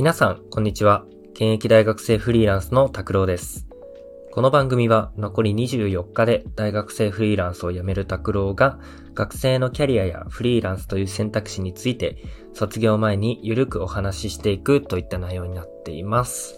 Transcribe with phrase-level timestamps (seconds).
[0.00, 1.04] 皆さん、こんにちは。
[1.32, 3.68] 現役大学生フリーランスの拓郎です。
[4.32, 8.78] この番組は残り24日で大学生フリーランスを辞める拓郎が
[9.12, 12.16] 学生のキャリアやフリーランスという選択肢について
[12.54, 16.56] 卒業前にゆるくお話ししていくといった内容になっています。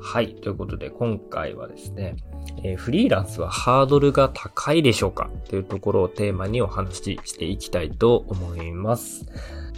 [0.00, 0.34] はい。
[0.34, 2.16] ということで今回はですね、
[2.64, 5.30] えー、フリーランスはハードルが高いでしょうか？
[5.48, 9.24] というところをテーマにお話ししていきたいと思います。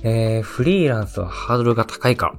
[0.02, 2.34] えー、フリーランスはハードルが高いか？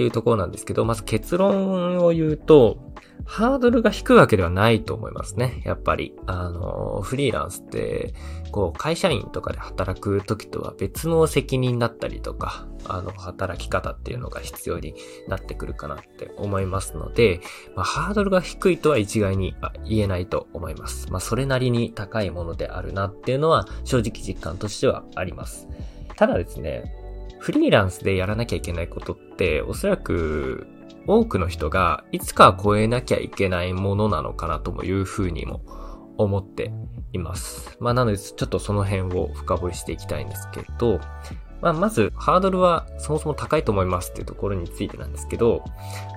[0.00, 2.78] っていうところなんですけど、まず結論を言うと、
[3.26, 5.60] ハードルが低いわけではないと思いますね。
[5.66, 6.14] やっぱり。
[6.26, 8.14] あの、フリーランスって、
[8.50, 14.94] こう、会社員とかで働く時とは別の責任だったりとか、あの、働き方っていうのが必要に
[15.28, 17.42] なってくるかなって思いますので、
[17.76, 21.12] まあ、ハードルが低いとは一概に言えないと思います。
[21.12, 25.68] まあ、それなりに高いものであるなっていうのは、正直実感としてはあります。
[26.16, 26.99] ただですね、
[27.40, 30.66] フリーランスでやらなきゃいけないことって、おそらく
[31.06, 35.62] 多くの人がいつかは超えなきゃいけないものなのかなともいうふうにも
[36.18, 36.72] 思って
[37.12, 37.76] います。
[37.80, 41.00] まあなのでちょっとその辺を深掘りしていきたいんですけど、
[41.60, 45.62] まあ、まず、ハードルはそもそも高いと思いますっていうところについてなんですけど、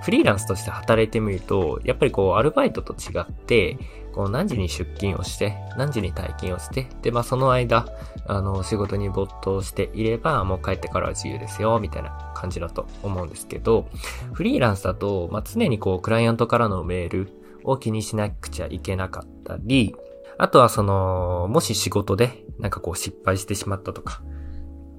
[0.03, 3.77] フリーランスとして働いてみると、やっぱりこう、アルバイトと違って、
[4.13, 7.87] こう、何時に出勤をして、何時に退勤をして、で、まあ、その間、
[8.25, 13.87] あの、仕事に没頭していれば、もう帰ってからは自由ですよ、みたいな感じだと思うんですけど、
[14.31, 17.29] フリーランスだと、まあ、常にこう、クライアントからのメール
[17.63, 19.95] を気にしなくちゃいけなかったり、
[20.37, 24.21] あとはその、もし仕事で、なんかこう失敗してしまったとか、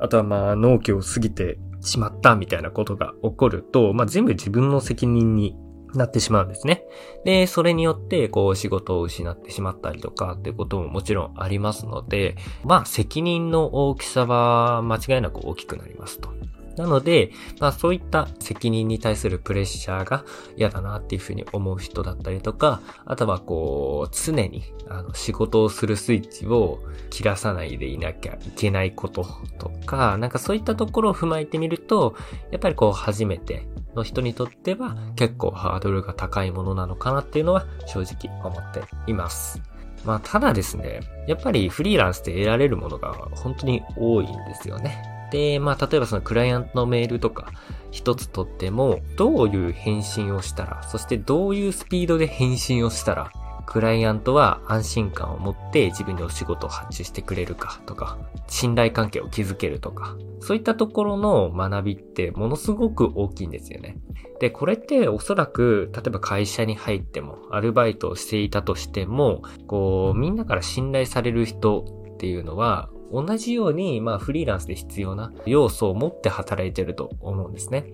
[0.04, 5.56] あとはまあ納期を過ぎてしまったみたいなことが起こると、まあ全部自分の責任に
[5.94, 6.84] なってしまうんですね。
[7.24, 16.33] で、それによって、こう、仕事を失ってしまったりとかっていうことももちろんありますので、まあ、責任の大きさは間違いなく大きくなりますと。
[16.76, 17.30] なので、
[17.60, 20.24] まあそういった責任に対するプレッシャーが
[20.56, 26.80] 嫌だなっていうふうに思う人だったりとか、あとはこう、常にあの仕事をするスイッチを
[27.10, 29.26] 切らさないでいなきゃいけないこと
[29.58, 32.14] とか、なんかそういったところを踏まえてみると、
[32.50, 39.62] やっぱりこう初めての人にとっては結構ハードルが高いものなのかなっていうのは正直思っています。
[40.04, 45.13] まあただですね、やっぱりフリーランスで得られるものが本当に多いんですよね。
[45.30, 47.52] で、まあ、例えばそのクライアントのメールとか
[47.90, 53.30] 一つとっても、どういう返信をしたら、そしてどういうスピードで返信をしたら、
[53.66, 58.18] クライアントは安心感を持って自分にお仕事を発注してくれるかとか、
[58.48, 63.96] 信頼関係を築けるとか、そういったところの学びってものすごく大きいんですよね。
[64.40, 77.86] で、これっておそらく、例えば会社に入っても、アルバイトをしていたとしても、こう、みんなから信頼される人っていうのは、同じように、まあ、フリーランスで必要な要素を持って働いてると思うんですね。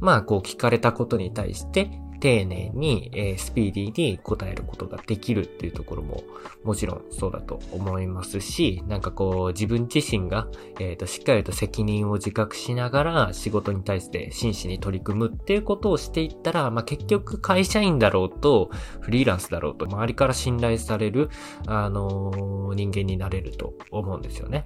[0.00, 1.90] まあ、こう聞かれたことに対して、
[2.24, 6.24] 丁寧に、えー、スピーディーに答えることができるっていうところも
[6.62, 10.48] もちろんそうだと思いますし、なんかこう自分自身が、
[10.80, 18.70] えっ、ー、と、しっかりと責任を自覚しながら仕事に対して真摯に取り組むっていうことをしていったら、まあ、結局会社員だろうと、
[19.02, 21.28] フリーランスだろうと、周りから信頼される、
[21.66, 24.64] あのー、人間になれると思うんですよね。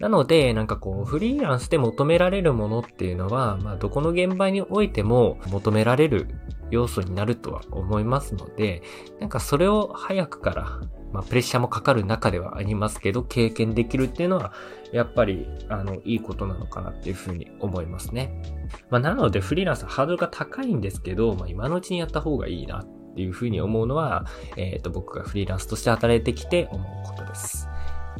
[0.00, 6.28] なので、なんかこう、フリーランスで求められるものっていうのは、まあ、どこの現場においても求められる
[6.70, 8.82] 要素になるとは思いますので、
[9.20, 10.80] なんかそれを早くから、
[11.12, 14.52] まあ、プレッシャーもかかる中ではありますけど、経験できるっていうのは、
[14.92, 18.42] やっぱり、あの、いいことなのかなっていうふうに思いますね。
[18.90, 27.68] まあ、なので、フリーランスハードルが高いんですけど、まあ、今のうちにやった方がいいなっていうふうに思うのは、えっ、ー、と、僕がフリーランスとして働いてきて思うことです。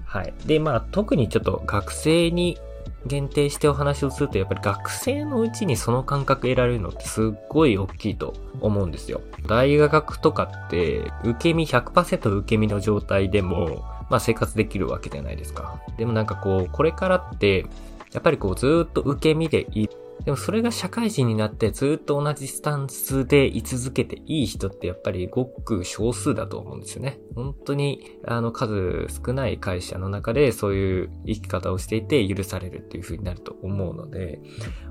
[0.04, 0.32] はい。
[0.46, 2.58] で、まあ、特にちょっと学生に
[3.06, 9.20] 限定してお話をすると、やっぱり学生のうちにその感覚得られるのってすっごい大きいと思うんですよ。
[9.46, 15.80] 大学とかって、受け身100%受け身の状態でも、まあ生活できるわけじゃないですか。
[15.96, 17.66] でもなんかこう、これからって、
[18.12, 19.88] やっぱりこうずっと受け身でい
[20.24, 27.20] でもそれが社会人になってずっと同じスタンスで居続けていい人ってやっぱりごく少数だと思うんですよね。
[27.34, 34.40] 本当にあの数少ない会社の中でそういう生き方をしていて許されるっていう風になると思うので、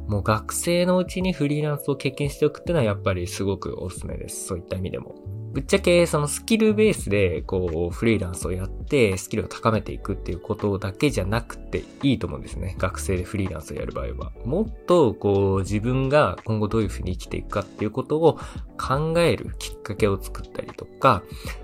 [0.07, 4.45] もう学生のうちにフリーランスを経験しておくっていうのはやっぱりすごくおすすめです。
[4.45, 5.15] そういった意味でも。
[5.55, 12.75] ぶっちゃけそのスキルベースでこうフリーランスをやってスキルを高めていくっていうことだけじゃなくていいと思うんですね。
[12.77, 14.33] 学生でフリーランスをやる場合は。
[14.43, 18.37] もっとこう自分が今後どういうふうに生きていくかっていうことを
[18.77, 21.23] 考えるきっかけを作ったりとか、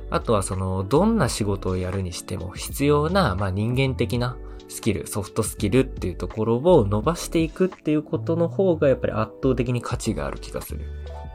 [0.10, 4.38] あとはそのどんな仕事をやるにしても必要なまあ人間的な
[4.70, 10.86] スキル、ソフトスキルっていうところを伸ばしていくっていうことの方がやっぱり圧倒的に価値がある気がする。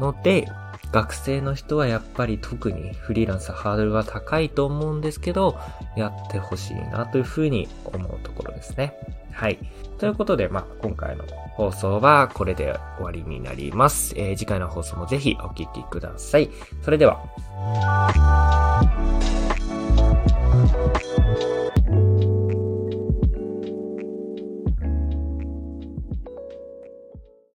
[0.00, 0.46] ので、
[0.96, 5.58] 学生の人はやっぱり特にフリーランスハードルは高いと思うんですけど、
[5.94, 8.94] やってほしいなというふうに思うところですね。
[9.30, 9.58] はい。
[9.98, 14.14] ということで、まあ、今回の放送はこれで終わりになります。
[14.16, 16.48] えー、次回の放送もぜひお聴きください。
[16.80, 17.22] それでは。